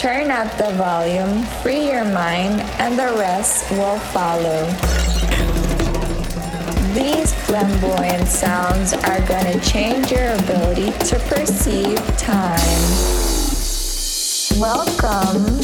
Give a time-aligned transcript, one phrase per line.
[0.00, 4.64] Turn up the volume, free your mind, and the rest will follow.
[6.94, 12.58] These flamboyant sounds are gonna change your ability to perceive time.
[14.60, 15.60] Welcome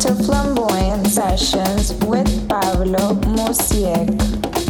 [0.00, 4.61] to Flamboyant Sessions with Pablo Muzi3k.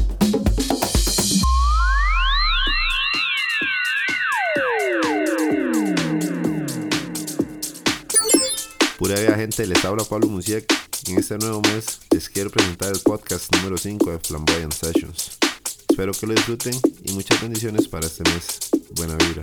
[9.53, 10.65] Gente, les habla Pablo Musiek
[11.09, 15.39] en este nuevo mes les quiero presentar el podcast número 5 de Flamboyant Sessions.
[15.91, 16.75] Espero que lo disfruten
[17.05, 18.71] y muchas bendiciones para este mes.
[18.95, 19.43] Buena vibra.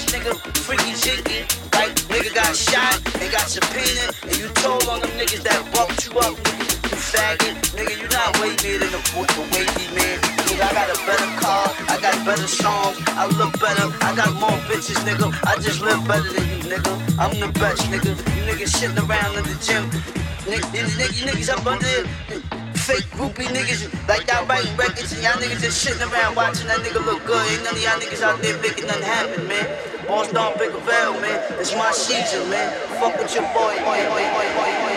[0.00, 1.40] watch nigga freaky jiggy,
[1.74, 6.06] Like nigga got shot and got subpoenaed, and you told on them niggas that bumped
[6.06, 6.36] you up.
[6.90, 9.00] You faggot, nigga, you not way better than the
[9.52, 10.18] wavy man.
[10.46, 14.32] Nigga, I got a better car, I got better songs, I look better, I got
[14.34, 15.32] more bitches, nigga.
[15.46, 16.92] I just live better than you, nigga.
[17.18, 18.10] I'm the best, nigga.
[18.36, 19.90] You niggas shitting around in the gym.
[20.48, 22.06] Nigga, you niggas up under it
[22.90, 26.80] fake groupie niggas like y'all writing records and y'all niggas just shitting around watching that
[26.80, 27.44] nigga look good.
[27.52, 29.89] Ain't none of y'all niggas out there making nothing happen, man.
[30.10, 31.40] All Star Big Avail, man.
[31.60, 32.72] It's my season, man.
[32.98, 33.76] Fuck with your boy.
[33.78, 34.89] boy, boy, boy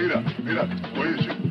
[0.00, 0.62] mira, mira,
[0.98, 1.49] oye,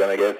[0.00, 0.39] again, I guess.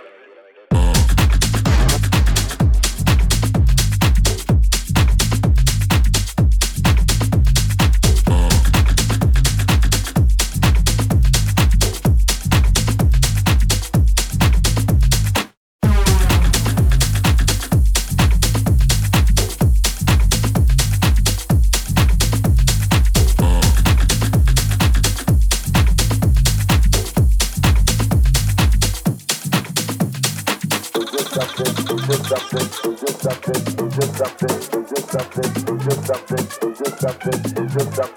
[34.86, 38.10] something, just something, just something, just something.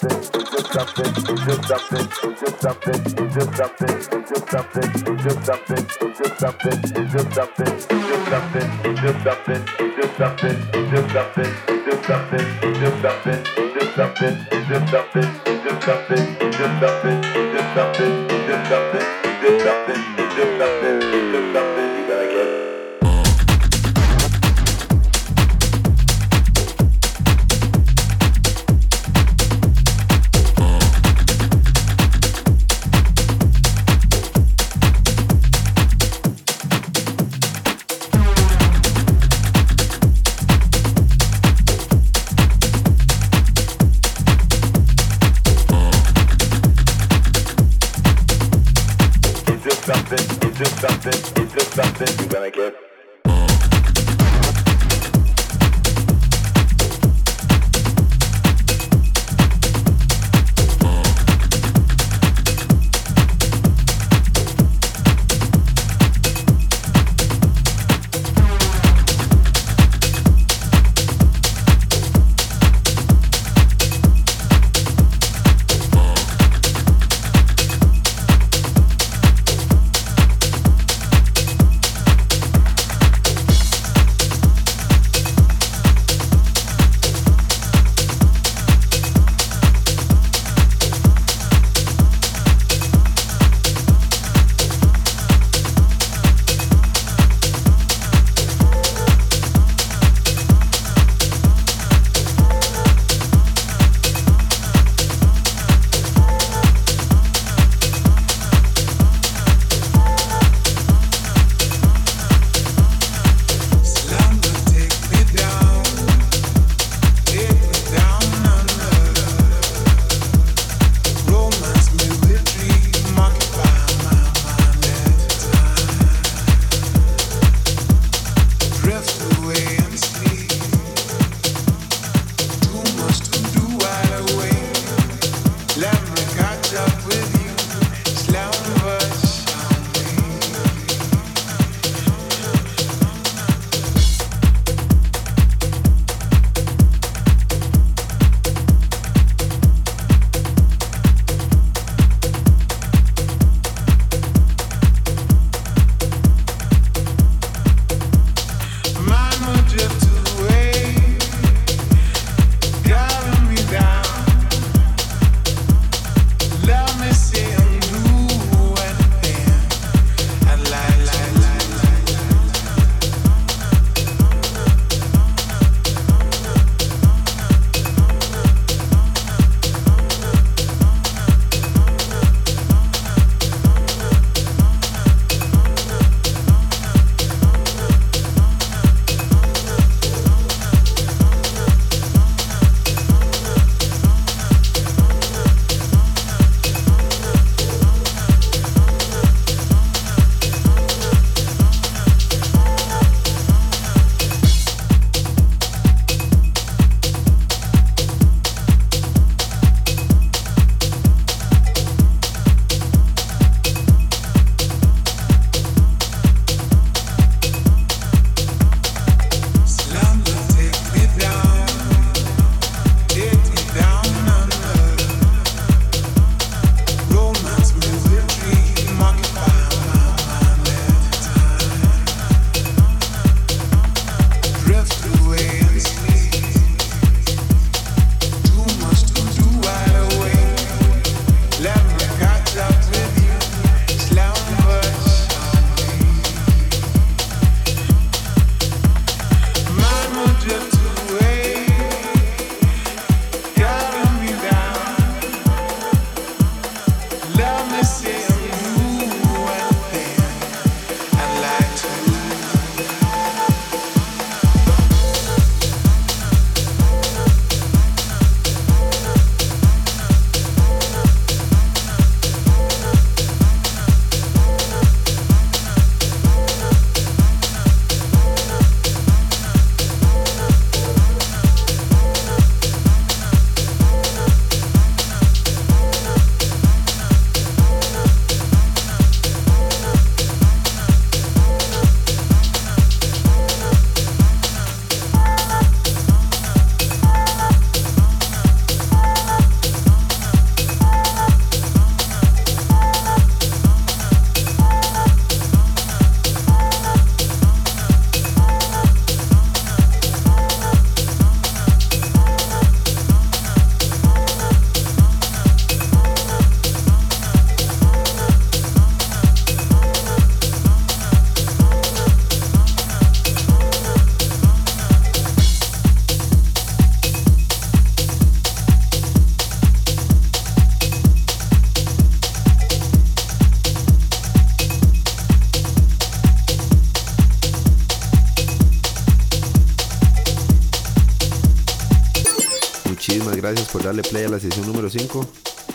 [344.14, 345.26] Play la sesión número 5.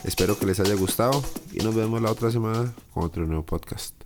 [0.05, 3.97] Espero que les haya gustado y nos vemos la otra semana con otro nuevo podcast.